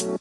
[0.00, 0.16] Bags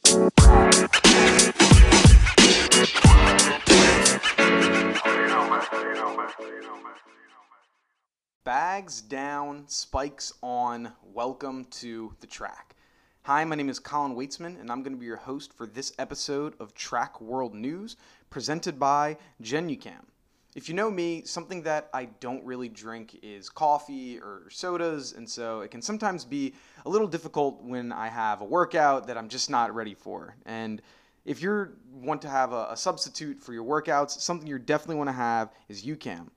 [9.00, 10.92] down, spikes on.
[11.02, 12.76] Welcome to the track.
[13.22, 15.94] Hi, my name is Colin Weitzman, and I'm going to be your host for this
[15.98, 17.96] episode of Track World News,
[18.30, 20.09] presented by Genucam.
[20.56, 25.30] If you know me, something that I don't really drink is coffee or sodas, and
[25.30, 26.54] so it can sometimes be
[26.86, 30.36] a little difficult when I have a workout that I'm just not ready for.
[30.48, 30.82] And
[31.24, 35.10] if you want to have a, a substitute for your workouts, something you definitely want
[35.10, 36.30] to have is UCAM.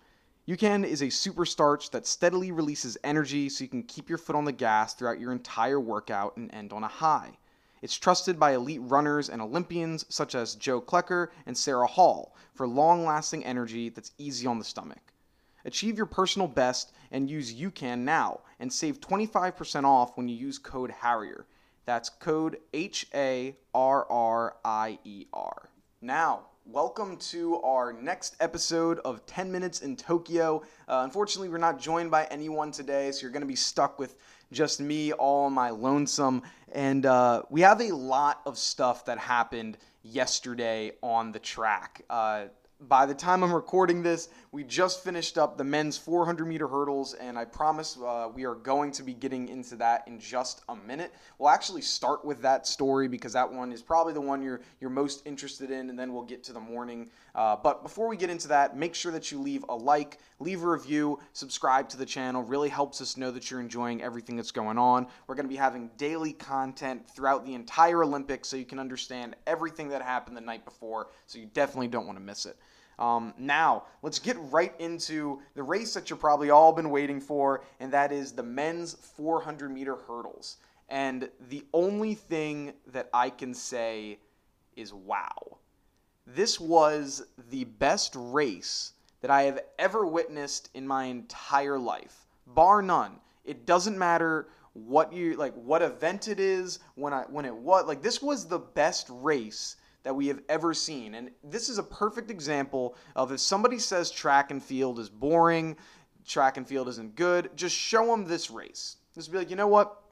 [0.47, 4.37] UCAN is a super starch that steadily releases energy so you can keep your foot
[4.37, 7.31] on the gas throughout your entire workout and end on a high.
[7.83, 12.69] It's trusted by elite runners and Olympians such as Joe Klecker and Sara Hall for
[12.69, 15.13] long lasting energy that's easy on the stomach.
[15.65, 20.59] Achieve your personal best and use UCAN now and save 25% off when you use
[20.59, 21.47] code HARRIER.
[21.85, 25.69] That's code H A R R I E R.
[26.01, 30.63] Now, welcome to our next episode of 10 Minutes in Tokyo.
[30.87, 34.17] Uh, unfortunately, we're not joined by anyone today, so you're going to be stuck with
[34.53, 36.43] just me all on my lonesome.
[36.73, 42.03] And uh, we have a lot of stuff that happened yesterday on the track.
[42.09, 42.45] Uh,
[42.89, 47.15] by the time I'm recording this, we just finished up the men's 400 meter hurdles,
[47.15, 50.75] and I promise uh, we are going to be getting into that in just a
[50.75, 51.13] minute.
[51.39, 54.91] We'll actually start with that story because that one is probably the one you're you're
[54.91, 57.11] most interested in, and then we'll get to the morning.
[57.35, 60.63] Uh, but before we get into that, make sure that you leave a like, leave
[60.63, 62.43] a review, subscribe to the channel.
[62.43, 65.07] Really helps us know that you're enjoying everything that's going on.
[65.27, 69.35] We're going to be having daily content throughout the entire Olympics, so you can understand
[69.47, 71.09] everything that happened the night before.
[71.27, 72.57] So you definitely don't want to miss it.
[72.99, 77.65] Um, now, let's get right into the race that you've probably all been waiting for,
[77.81, 80.59] and that is the men's 400 meter hurdles.
[80.89, 84.19] And the only thing that I can say
[84.77, 85.59] is wow.
[86.35, 92.81] This was the best race that I have ever witnessed in my entire life, bar
[92.81, 93.21] none.
[93.45, 97.85] It doesn't matter what you like what event it is when I when it was
[97.87, 101.15] like this was the best race that we have ever seen.
[101.15, 105.77] And this is a perfect example of if somebody says track and field is boring,
[106.27, 108.97] track and field isn't good, just show them this race.
[109.15, 110.03] Just be like, you know what?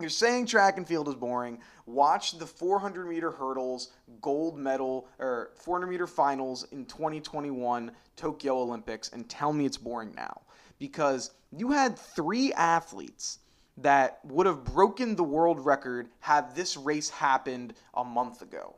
[0.00, 1.58] You're saying track and field is boring.
[1.86, 9.10] Watch the 400 meter hurdles gold medal or 400 meter finals in 2021 Tokyo Olympics
[9.10, 10.40] and tell me it's boring now.
[10.78, 13.38] Because you had three athletes
[13.76, 18.76] that would have broken the world record had this race happened a month ago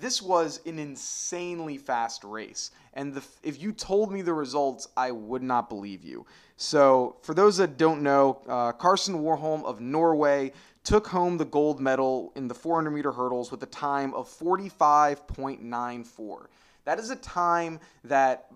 [0.00, 2.70] this was an insanely fast race.
[2.94, 6.24] And the, if you told me the results, I would not believe you.
[6.56, 10.52] So, for those that don't know, uh, Karsten Warholm of Norway
[10.84, 16.46] took home the gold medal in the 400 meter hurdles with a time of 45.94.
[16.84, 18.46] That is a time that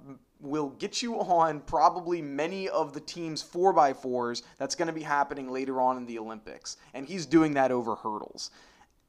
[0.40, 5.50] will get you on probably many of the team's 4x4s that's going to be happening
[5.50, 6.78] later on in the Olympics.
[6.94, 8.50] And he's doing that over hurdles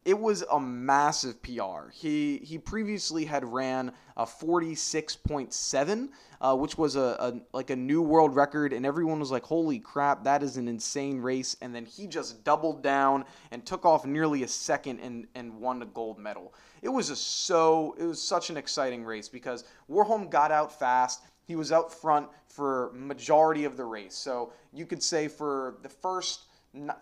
[0.03, 1.89] it was a massive PR.
[1.93, 6.09] He he previously had ran a 46.7,
[6.41, 9.77] uh, which was a, a, like a new world record, and everyone was like, "Holy
[9.77, 14.05] crap, that is an insane race!" And then he just doubled down and took off
[14.05, 16.55] nearly a second and and won a gold medal.
[16.81, 21.21] It was a so it was such an exciting race because Warholm got out fast.
[21.43, 25.89] He was out front for majority of the race, so you could say for the
[25.89, 26.45] first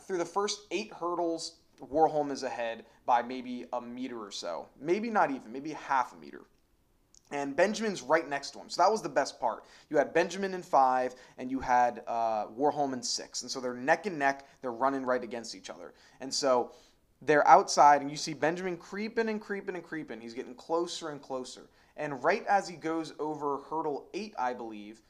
[0.06, 4.68] through the first eight hurdles Warholm is ahead by maybe a meter or so.
[4.80, 6.42] Maybe not even, maybe half a meter.
[7.32, 8.70] And Benjamin's right next to him.
[8.70, 9.64] So that was the best part.
[9.90, 13.44] You had Benjamin in five, and you had uh, Warholm in six.
[13.44, 14.48] And so they're neck and neck.
[14.62, 15.94] They're running right against each other.
[16.22, 16.72] And so
[17.22, 20.20] they're outside, and you see Benjamin creeping and creeping and creeping.
[20.20, 21.70] He's getting closer and closer.
[21.98, 25.02] And right as he goes over hurdle eight, I believe,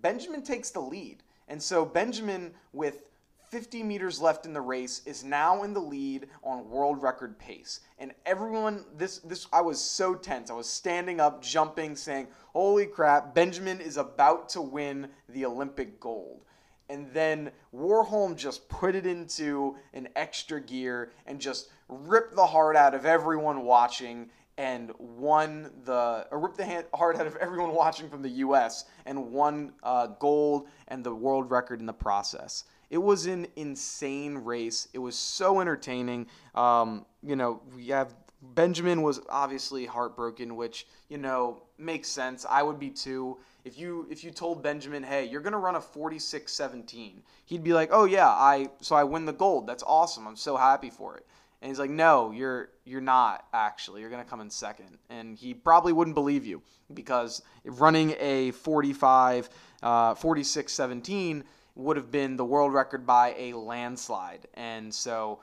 [0.00, 1.22] Benjamin takes the lead.
[1.48, 3.02] And so Benjamin, with
[3.50, 7.80] 50 meters left in the race is now in the lead on world record pace
[7.98, 12.86] and everyone this this I was so tense I was standing up jumping saying holy
[12.86, 16.42] crap Benjamin is about to win the Olympic gold
[16.88, 22.76] and then Warholm just put it into an extra gear and just ripped the heart
[22.76, 28.08] out of everyone watching and won the or ripped the heart out of everyone watching
[28.08, 28.86] from the U.S.
[29.04, 32.64] and won uh, gold and the world record in the process.
[32.90, 34.88] It was an insane race.
[34.92, 36.26] It was so entertaining.
[36.54, 42.46] Um, you know, we have Benjamin was obviously heartbroken, which you know makes sense.
[42.48, 43.38] I would be too.
[43.64, 47.90] If you if you told Benjamin, "Hey, you're to run a 46-17." He'd be like,
[47.92, 49.66] "Oh yeah, I so I win the gold.
[49.66, 50.26] That's awesome.
[50.26, 51.26] I'm so happy for it."
[51.62, 54.00] And he's like, no, you're you're not actually.
[54.00, 54.98] You're gonna come in second.
[55.08, 56.62] And he probably wouldn't believe you
[56.92, 59.50] because running a 45,
[59.82, 61.44] uh, 46, 17
[61.76, 64.48] would have been the world record by a landslide.
[64.54, 65.38] And so,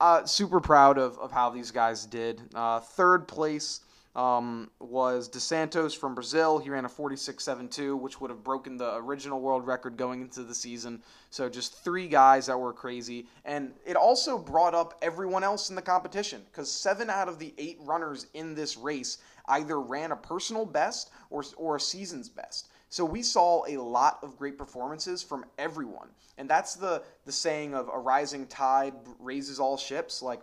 [0.00, 2.40] uh, super proud of, of how these guys did.
[2.54, 3.80] Uh, third place
[4.16, 6.58] um, was Dos Santos from Brazil.
[6.58, 10.54] He ran a 46.72, which would have broken the original world record going into the
[10.54, 11.02] season.
[11.30, 13.26] So just three guys that were crazy.
[13.44, 17.54] And it also brought up everyone else in the competition because seven out of the
[17.58, 19.18] eight runners in this race
[19.48, 22.68] either ran a personal best or, or a season's best.
[22.90, 26.08] So we saw a lot of great performances from everyone.
[26.38, 30.22] And that's the, the saying of a rising tide raises all ships.
[30.22, 30.40] Like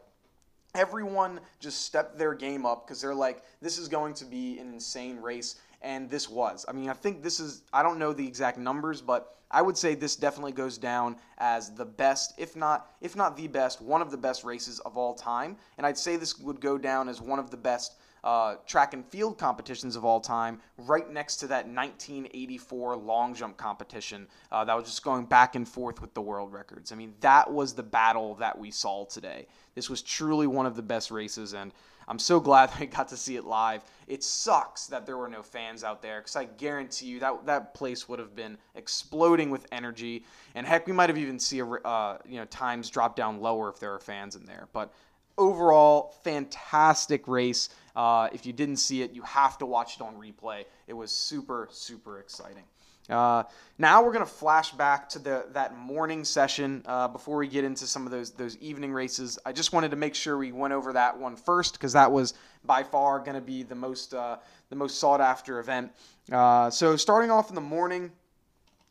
[0.73, 4.73] everyone just stepped their game up because they're like, this is going to be an
[4.73, 5.55] insane race.
[5.81, 6.65] And this was.
[6.69, 9.77] I mean, I think this is, I don't know the exact numbers, but I would
[9.77, 14.01] say this definitely goes down as the best, if not, if not the best, one
[14.01, 15.57] of the best races of all time.
[15.77, 17.95] And I'd say this would go down as one of the best
[18.27, 23.55] uh, track and field competitions of all time, right next to that 1984 long jump
[23.55, 26.91] competition uh, that was just going back and forth with the world records.
[26.91, 29.47] I mean, that was the battle that we saw today.
[29.75, 31.71] This was truly one of the best races, and
[32.05, 33.81] I'm so glad I got to see it live.
[34.07, 37.73] It sucks that there were no fans out there because I guarantee you that that
[37.75, 42.17] place would have been exploding with energy, and heck, we might have even seen uh,
[42.27, 44.67] you know times drop down lower if there were fans in there.
[44.73, 44.91] But
[45.37, 47.69] overall, fantastic race.
[47.95, 50.65] Uh, if you didn't see it, you have to watch it on replay.
[50.87, 52.63] It was super, super exciting.
[53.09, 53.43] Uh,
[53.77, 57.63] now we're going to flash back to the that morning session uh, before we get
[57.63, 59.39] into some of those those evening races.
[59.45, 62.33] I just wanted to make sure we went over that one first because that was
[62.65, 64.37] by far going to be the most uh,
[64.69, 65.91] the most sought after event.
[66.31, 68.11] Uh, so starting off in the morning,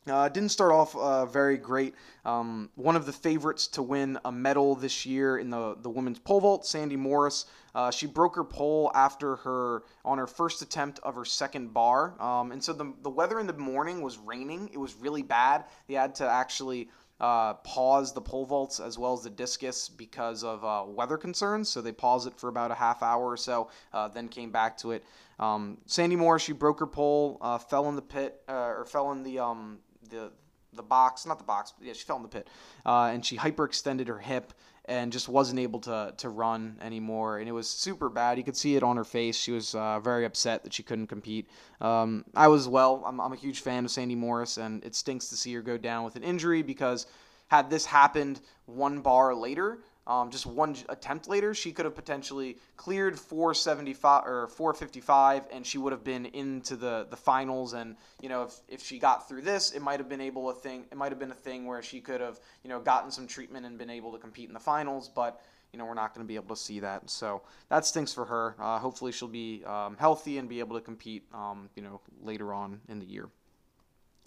[0.09, 1.93] uh, didn't start off uh, very great.
[2.25, 6.19] Um, one of the favorites to win a medal this year in the, the women's
[6.19, 7.45] pole vault, Sandi Morris.
[7.75, 12.19] Uh, she broke her pole after her on her first attempt of her second bar,
[12.21, 14.69] um, and so the the weather in the morning was raining.
[14.73, 15.65] It was really bad.
[15.87, 16.89] They had to actually
[17.19, 21.69] uh, pause the pole vaults as well as the discus because of uh, weather concerns.
[21.69, 24.77] So they paused it for about a half hour or so, uh, then came back
[24.79, 25.03] to it.
[25.39, 29.11] Um, Sandi Morris, she broke her pole, uh, fell in the pit uh, or fell
[29.11, 30.31] in the um, the
[30.73, 32.47] the box, not the box, yeah, she fell in the pit,
[32.85, 34.53] uh, and she hyperextended her hip
[34.85, 38.37] and just wasn't able to to run anymore, and it was super bad.
[38.37, 39.35] You could see it on her face.
[39.35, 41.49] She was uh, very upset that she couldn't compete.
[41.81, 43.03] Um, I was well.
[43.05, 45.77] I'm, I'm a huge fan of Sandi Morris, and it stinks to see her go
[45.77, 47.05] down with an injury because
[47.47, 52.57] had this happened one bar later, um, just one attempt later, she could have potentially
[52.77, 57.73] cleared 475 or 455, and she would have been into the, the finals.
[57.73, 60.53] And you know, if, if she got through this, it might have been able a
[60.53, 60.85] thing.
[60.91, 63.65] It might have been a thing where she could have you know gotten some treatment
[63.65, 65.09] and been able to compete in the finals.
[65.09, 65.41] But
[65.73, 67.09] you know, we're not going to be able to see that.
[67.09, 68.55] So that stinks for her.
[68.57, 71.25] Uh, hopefully, she'll be um, healthy and be able to compete.
[71.33, 73.27] Um, you know, later on in the year.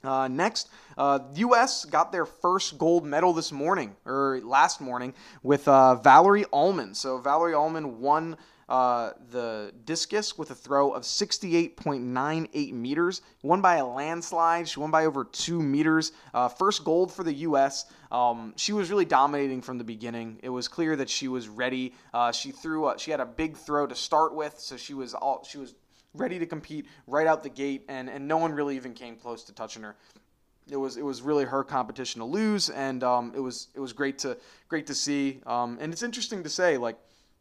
[0.02, 1.84] Uh, next, uh, U.S.
[1.84, 6.94] got their first gold medal this morning, or last morning, with uh, Valarie Allman.
[6.94, 8.36] So Valarie Allman won
[8.70, 13.20] uh, the discus with a throw of 68.98 meters.
[13.42, 14.68] Won by a landslide.
[14.68, 16.12] She won by over two meters.
[16.32, 17.86] Uh, first gold for the U.S.
[18.12, 20.38] Um, she was really dominating from the beginning.
[20.44, 21.94] It was clear that she was ready.
[22.14, 22.88] Uh, she threw.
[22.88, 25.44] A, she had a big throw to start with, so she was all.
[25.44, 25.74] She was
[26.14, 29.44] ready to compete right out the gate, and, and no one really even came close
[29.44, 29.96] to touching her.
[30.68, 33.92] It was it was really her competition to lose, and um, it was it was
[33.92, 34.36] great to
[34.68, 35.40] great to see.
[35.46, 36.96] Um, and it's interesting to say, like,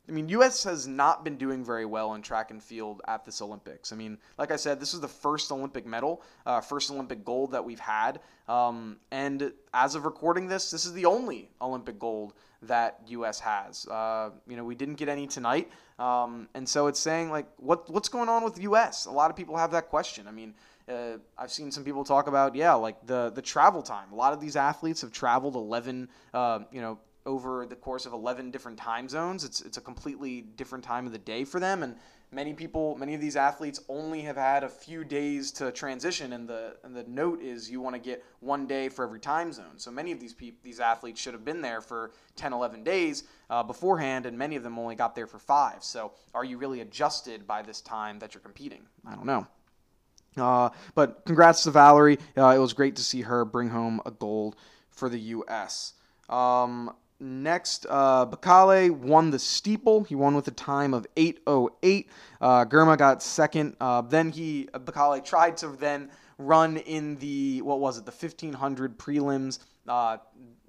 [0.10, 0.64] I mean, U.S.
[0.64, 3.94] has not been doing very well in track and field at this Olympics.
[3.94, 7.52] I mean, like I said, this is the first Olympic medal, uh, first Olympic gold
[7.52, 12.34] that we've had, um, and as of recording this, this is the only Olympic gold
[12.64, 13.40] that U.S.
[13.40, 13.86] has.
[13.88, 17.90] Uh, you know, we didn't get any tonight, um, and so it's saying like, what
[17.90, 19.06] what's going on with U.S.
[19.06, 20.28] A lot of people have that question.
[20.28, 20.56] I mean,
[20.90, 24.12] uh, I've seen some people talk about yeah, like the the travel time.
[24.12, 26.98] A lot of these athletes have traveled 11, uh, you know,
[27.30, 29.44] over the course of 11 different time zones.
[29.44, 31.96] It's it's a completely different time of the day for them, and
[32.32, 36.48] many people, many of these athletes only have had a few days to transition, and
[36.48, 39.78] the and the note is you want to get one day for every time zone.
[39.78, 43.24] So many of these people, these athletes should have been there for 10, 11 days
[43.50, 45.84] uh, beforehand, and many of them only got there for five.
[45.84, 48.82] So are you really adjusted by this time that you're competing?
[49.06, 49.48] I don't know.
[50.38, 52.20] Uh, but congrats to Valarie.
[52.36, 54.56] Uh, it was great to see her bring home a gold
[54.90, 55.94] for the U.S.
[56.30, 60.06] Um, Next, uh, Bekele won the steeple.
[60.06, 62.08] He won with a time of 8:08.
[62.40, 63.76] Uh, Girma got second.
[63.82, 68.98] Uh, then he Bekele tried to then run in the what was it the 1500
[68.98, 69.60] prelims.
[69.86, 70.18] Uh,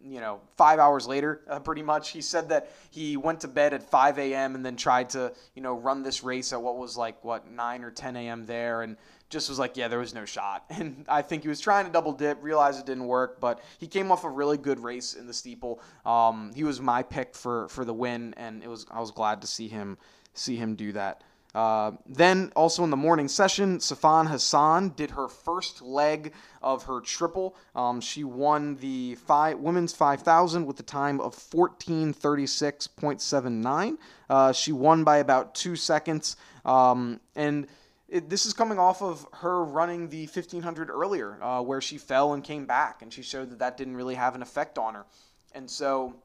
[0.03, 2.11] you know, five hours later, uh, pretty much.
[2.11, 4.55] He said that he went to bed at 5 a.m.
[4.55, 7.85] and then tried to, you know, run this race at what was like, what, 9
[7.85, 8.47] or 10 a.m.
[8.47, 8.83] there.
[8.83, 8.97] And
[9.31, 10.65] just was like, yeah, there was no shot.
[10.81, 13.87] And I think he was trying to double dip, realized it didn't work, but he
[13.87, 15.81] came off a really good race in the steeple.
[16.05, 19.41] Um, he was my pick for, for the win, and it was I was glad
[19.43, 19.99] to see him
[20.35, 21.23] see him do that.
[21.55, 26.33] Uh, then, also in the morning session, Sifan Hassan did her first leg
[26.63, 27.57] of her triple.
[27.75, 33.97] Um, she won the five, women's 5,000 with a time of 1436.79.
[34.29, 36.37] Uh, she won by about two seconds.
[36.65, 37.67] Um, and
[38.11, 42.35] it, this is coming off of her running the 1500 earlier, uh, where she fell
[42.35, 45.07] and came back, and she showed that that didn't really have an effect on her.
[45.55, 46.17] And so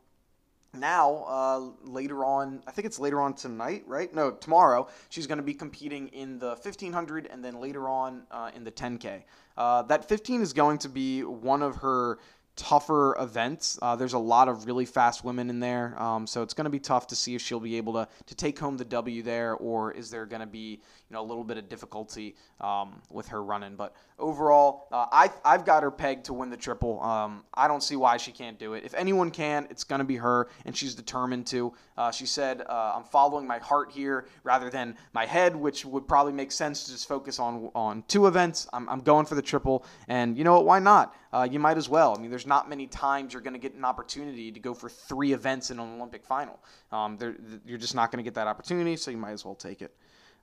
[0.74, 4.14] now, uh, later on, I think it's later on tonight, right?
[4.14, 8.52] No, tomorrow, she's going to be competing in the 1500 and then later on uh,
[8.56, 9.24] in the 10K.
[9.58, 12.20] Uh, that 15 is going to be one of her
[12.56, 13.78] tougher events.
[13.82, 16.72] Uh, there's a lot of really fast women in there, um, so it's going to
[16.72, 19.56] be tough to see if she'll be able to, to take home the W there,
[19.56, 23.28] or is there going to be you know a little bit of difficulty um, with
[23.28, 23.76] her running.
[23.76, 27.02] But overall, uh, I I've got her pegged to win the triple.
[27.02, 28.84] Um, I don't see why she can't do it.
[28.84, 31.74] If anyone can, it's going to be her, and she's determined to.
[31.98, 36.08] Uh, she said, uh, "I'm following my heart here rather than my head," which would
[36.08, 38.68] probably make sense to just focus on on two events.
[38.74, 40.66] I'm, I'm going for the triple, and you know what?
[40.66, 41.16] Why not?
[41.36, 42.16] Uh, you might as well.
[42.18, 44.88] I mean, there's not many times you're going to get an opportunity to go for
[44.88, 46.58] three events in an Olympic final.
[46.94, 47.18] Um,
[47.66, 49.94] you're just not going to get that opportunity, so you might as well take it.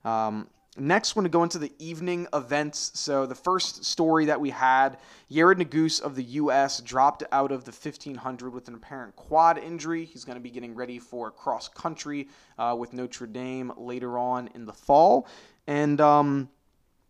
[0.04, 2.92] Um, Next, going to go into the evening events.
[2.94, 4.96] So, the first story that we had
[5.30, 6.80] Yared Nuguse of the U.S.
[6.80, 10.06] dropped out of the 1500 with an apparent quad injury.
[10.06, 14.48] He's going to be getting ready for cross country uh, with Notre Dame later on
[14.54, 15.28] in the fall.
[15.66, 16.48] And um,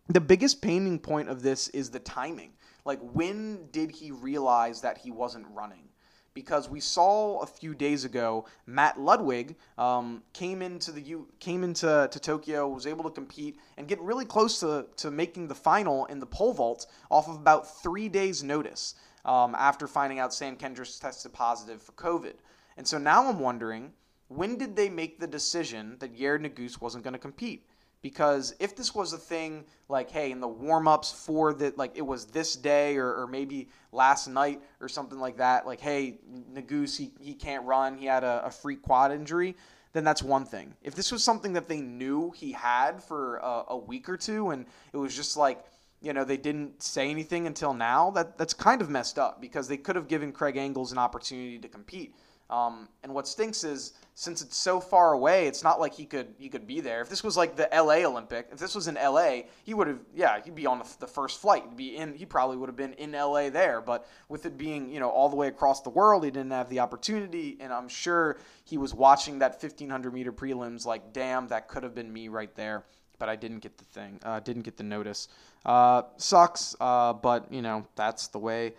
[0.09, 2.55] the biggest painting point of this is the timing.
[2.85, 5.89] Like, when did he realize that he wasn't running?
[6.35, 11.63] because we saw a few days ago Matt Ludwig um, came into the U, came
[11.65, 15.55] into to Tokyo, was able to compete and get really close to, to making the
[15.55, 20.35] final in the pole vault off of about three days' notice um, after finding out
[20.35, 22.35] Sam Kendricks tested positive for COVID.
[22.77, 23.93] And so now I'm wondering,
[24.29, 27.67] when did they make the decision that Yared Nuguse wasn't going to compete?
[28.03, 32.03] Because if this was a thing like hey in the warm-ups for the like it
[32.03, 36.19] was this day or, or maybe last night or something like that like hey
[36.53, 39.57] Nuguse he, he can't run he had a, a freak quad injury
[39.93, 40.75] then that's one thing.
[40.83, 44.51] If this was something that they knew he had for a, a week or two
[44.51, 45.65] and it was just like
[46.01, 49.69] you know they didn't say anything until now that that's kind of messed up because
[49.69, 52.15] they could have given Craig Engels an opportunity to compete
[52.53, 56.35] um, and what stinks is since it's so far away, it's not like he could
[56.39, 57.01] he could be there.
[57.01, 58.05] If this was like the L.A.
[58.05, 61.07] Olympic, if this was in L.A., he would have yeah he'd be on the, the
[61.07, 61.65] first flight.
[61.67, 63.49] He'd be in he probably would have been in L.A.
[63.49, 63.81] there.
[63.81, 66.69] But with it being you know all the way across the world, he didn't have
[66.69, 67.57] the opportunity.
[67.59, 71.95] And I'm sure he was watching that 1500 meter prelims like damn that could have
[71.95, 72.85] been me right there.
[73.19, 75.29] But I didn't get the thing, uh, didn't get the notice.
[75.65, 78.75] Uh, sucks, uh, but you know that's the way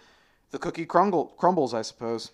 [0.51, 2.29] the cookie crumble, crumbles, I suppose.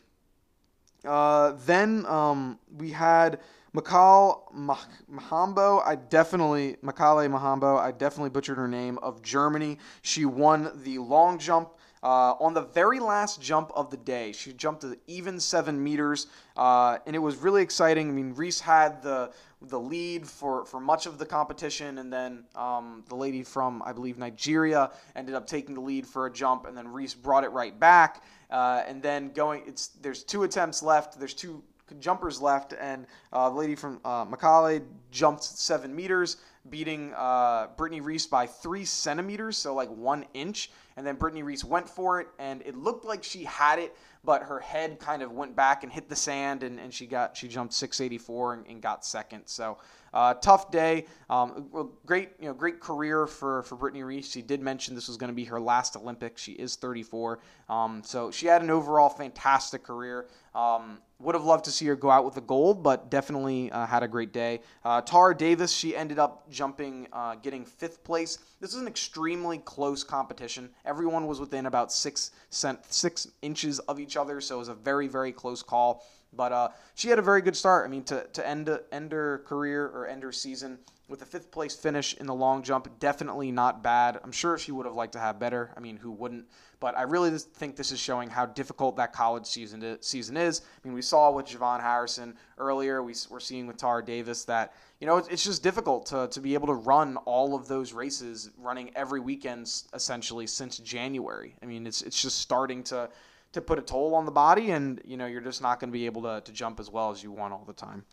[1.06, 3.39] Uh, then um, we had
[3.75, 5.86] Makal Mahambo.
[5.86, 7.79] I definitely Makale Mahambo.
[7.79, 9.77] I definitely butchered her name of Germany.
[10.01, 11.72] She won the long jump.
[12.01, 16.27] Uh, on the very last jump of the day, she jumped to even seven meters,
[16.56, 18.08] uh, and it was really exciting.
[18.08, 22.46] I mean, Reese had the the lead for, for much of the competition, and then
[22.56, 26.65] um, the lady from I believe Nigeria ended up taking the lead for a jump,
[26.65, 28.24] and then Reese brought it right back.
[28.50, 31.20] Uh, and then going, it's there's two attempts left.
[31.20, 31.63] There's two
[32.00, 36.38] jumpers left, and uh, the lady from uh, Macaulay jumped seven meters,
[36.70, 40.72] beating uh, Brittney Reese by three centimeters, so like one inch.
[40.98, 44.44] And then Brittney Reese went for it, and it looked like she had it, but
[44.44, 47.48] her head kind of went back and hit the sand, and, and she got she
[47.48, 49.44] jumped 684 and, and got second.
[49.46, 49.77] So
[50.13, 51.06] uh, tough day.
[51.29, 51.70] Um,
[52.06, 54.29] great, you know, great career for for Brittney Reese.
[54.29, 56.41] She did mention this was going to be her last Olympics.
[56.41, 57.39] She is 34,
[57.70, 60.28] um, so she had an overall fantastic career.
[60.56, 63.86] Um, would have loved to see her go out with the gold, but definitely uh,
[63.86, 64.62] had a great day.
[64.86, 68.40] Uh, Tara Davis, she ended up jumping, uh, getting fifth place.
[68.62, 70.70] This is an extremely close competition.
[70.86, 74.74] Everyone was within about six cent, six inches of each other, so it was a
[74.74, 76.06] very, very close call.
[76.33, 77.86] But uh, she had a very good start.
[77.86, 81.50] I mean, to, to end, end her career or end her season with a fifth
[81.51, 84.19] place finish in the long jump, definitely not bad.
[84.24, 85.74] I'm sure she would have liked to have better.
[85.75, 86.45] I mean, who wouldn't?
[86.79, 90.62] But I really think this is showing how difficult that college season season is.
[90.62, 93.03] I mean, we saw with JuVaughn Harrison earlier.
[93.03, 96.53] We, we're seeing with Tara Davis that you know it's just difficult to, to be
[96.53, 101.55] able to run all of those races, running every weekend essentially since January.
[101.62, 103.09] I mean, it's it's just starting to
[103.51, 105.94] to put a toll on the body, and you know you're just not going to
[105.94, 108.06] be able to, to jump as well as you want all the time.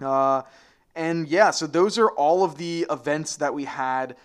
[0.00, 0.42] Uh,
[0.94, 4.16] and yeah, so those are all of the events that we had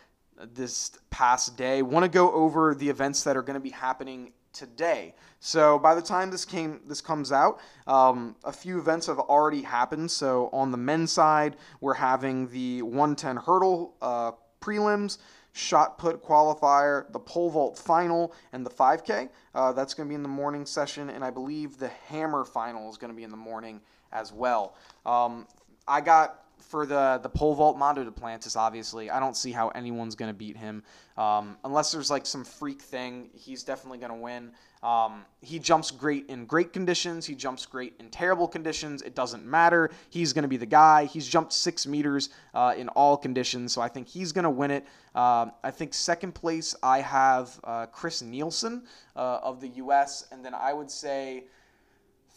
[0.54, 1.82] this past day.
[1.82, 5.14] Want to go over the events that are going to be happening today.
[5.40, 9.62] So by the time this came, this comes out, um, a few events have already
[9.62, 10.10] happened.
[10.10, 15.20] So on the men's side, we're having the 110 hurdle uh, prelims,
[15.56, 19.30] shot put qualifier, the pole vault final, and the 5K.
[19.54, 22.90] Uh, that's going to be in the morning session, and I believe the hammer final
[22.90, 23.80] is going to be in the morning
[24.12, 24.76] as well.
[25.06, 25.48] Um,
[25.88, 30.16] I got for the the pole vault Mondo Duplantis, obviously, I don't see how anyone's
[30.16, 30.84] going to beat him
[31.18, 33.30] um, unless there's like some freak thing.
[33.34, 34.52] He's definitely going to win.
[34.84, 37.26] Um, he jumps great in great conditions.
[37.26, 39.02] He jumps great in terrible conditions.
[39.02, 39.90] It doesn't matter.
[40.10, 41.06] He's going to be the guy.
[41.06, 44.72] He's jumped six meters uh, in all conditions, so I think he's going to win
[44.72, 44.86] it.
[45.16, 48.84] Uh, I think second place I have uh, Chris Nilsen
[49.16, 51.46] uh, of the U.S., and then I would say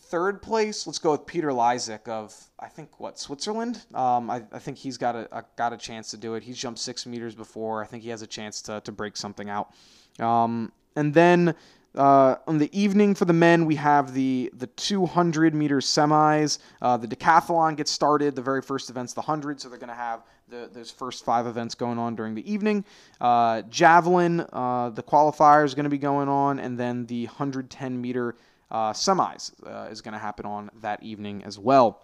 [0.09, 3.85] third place, let's go with Peter Lisek of I think what Switzerland.
[3.95, 6.43] Um, I, I, think he's got a, a, got a chance to do it.
[6.43, 7.83] He's jumped six meters before.
[7.83, 9.73] I think he has a chance to, to break something out.
[10.19, 11.55] Um, and then
[11.95, 16.59] uh, on the evening for the men, we have the the 200 meter semis.
[16.81, 18.35] Uh, the decathlon gets started.
[18.35, 21.47] The very first event's the 100, so they're going to have the, those first five
[21.47, 22.85] events going on during the evening.
[23.21, 28.01] Uh, javelin, uh, the qualifier is going to be going on, and then the 110
[28.01, 28.37] meter
[28.71, 32.03] uh, semis uh, is going to happen on that evening as well.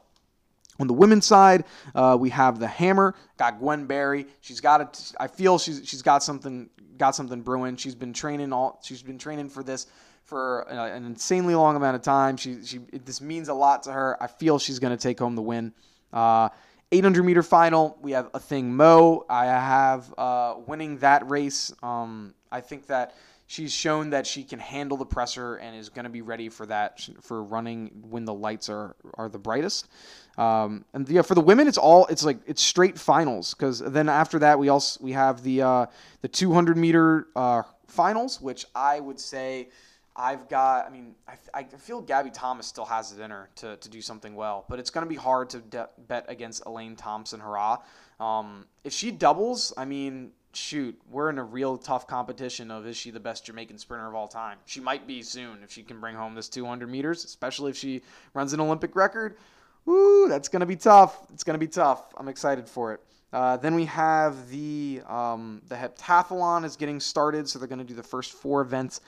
[0.80, 3.14] On the women's side, uh, we have the hammer.
[3.36, 4.26] Got Gwen Berry.
[4.40, 5.12] She's got it.
[5.20, 6.68] I feel she's she's got something
[6.98, 7.76] got something brewing.
[7.76, 8.80] She's been training all.
[8.82, 9.86] She's been training for this
[10.24, 12.36] for uh, an insanely long amount of time.
[12.36, 14.20] She she this means a lot to her.
[14.20, 15.72] I feel she's going to take home the win.
[16.12, 16.48] Uh,
[16.92, 17.98] 800 meter final.
[18.02, 19.20] We have Athing Mu.
[19.28, 21.72] I have uh, winning that race.
[21.82, 23.14] Um, I think that
[23.46, 26.66] she's shown that she can handle the presser and is going to be ready for
[26.66, 29.88] that for running when the lights are are the brightest.
[30.36, 34.08] Um, and yeah, for the women, it's all it's like it's straight finals because then
[34.08, 35.86] after that we also we have the uh,
[36.22, 39.68] the 200 meter uh, finals, which I would say.
[40.16, 43.76] I've got, I mean, I, I feel Gabby Thomas still has it in her to,
[43.76, 46.94] to do something well, but it's going to be hard to de- bet against Elaine
[46.94, 47.80] Thompson Herah.
[48.20, 52.96] Um, if she doubles, I mean, shoot, we're in a real tough competition of is
[52.96, 54.58] she the best Jamaican sprinter of all time?
[54.66, 58.02] She might be soon if she can bring home this 200 meters, especially if she
[58.32, 59.36] runs an Olympic record.
[59.84, 61.26] Woo, that's going to be tough.
[61.32, 62.12] It's going to be tough.
[62.16, 63.00] I'm excited for it.
[63.32, 67.84] Uh, then we have the um, the heptathlon is getting started, so they're going to
[67.84, 69.00] do the first four events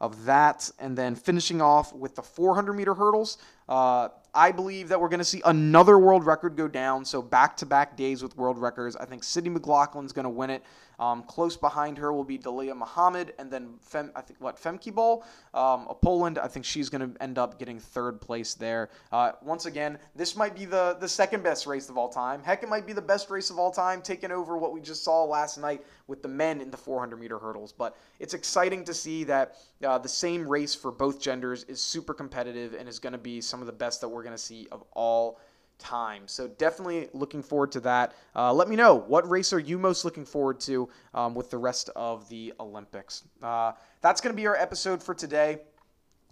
[0.00, 3.38] of that, and then finishing off with the 400 meter hurdles.
[3.68, 7.04] Uh, I believe that we're going to see another world record go down.
[7.04, 8.96] So back to back days with world records.
[8.96, 10.62] I think Sydney McLaughlin's going to win it.
[10.98, 14.94] Um, close behind her will be Dalilah Muhammad, and then Fem, I think what Femke
[14.94, 15.24] Bol
[15.54, 16.38] um, Poland.
[16.38, 18.90] I think she's going to end up getting third place there.
[19.10, 22.42] Uh, once again, this might be the the second best race of all time.
[22.42, 25.04] Heck, it might be the best race of all time, taking over what we just
[25.04, 27.72] saw last night with the men in the 400 meter hurdles.
[27.72, 32.14] But it's exciting to see that uh, the same race for both genders is super
[32.14, 34.68] competitive and is going to be some of the best that we're going to see
[34.70, 35.38] of all
[35.82, 36.22] time.
[36.26, 38.14] So definitely looking forward to that.
[38.34, 41.58] Uh, let me know what race are you most looking forward to um, with the
[41.58, 43.24] rest of the Olympics.
[43.42, 45.58] Uh, that's going to be our episode for today.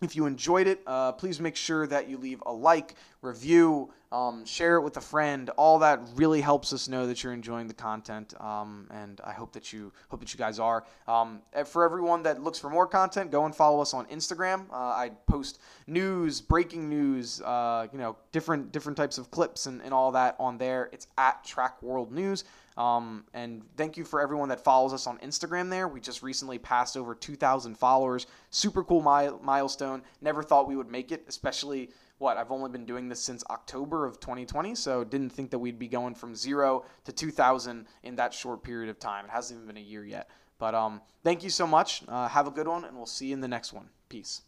[0.03, 4.45] If you enjoyed it, uh, please make sure that you leave a like, review, um,
[4.45, 5.51] share it with a friend.
[5.51, 9.53] All that really helps us know that you're enjoying the content, um, and I hope
[9.53, 10.85] that you hope that you guys are.
[11.07, 14.69] Um, for everyone that looks for more content, go and follow us on Instagram.
[14.71, 19.81] Uh, I post news, breaking news, uh, you know, different different types of clips and,
[19.83, 20.91] and all that on there.
[20.93, 22.45] It's at Track World News.
[22.77, 25.87] Um, and thank you for everyone that follows us on Instagram there.
[25.87, 28.27] We just recently passed over 2,000 followers.
[28.49, 30.03] Super cool milestone.
[30.23, 31.91] Never thought we would make it, especially
[32.21, 35.79] what I've only been doing this since October of 2020, so didn't think that we'd
[35.79, 39.25] be going from zero to 2,000 in that short period of time.
[39.25, 40.29] It hasn't even been a year yet.
[40.59, 42.03] But um, thank you so much.
[42.07, 43.89] Uh, have a good one, and we'll see you in the next one.
[44.11, 44.43] Peace.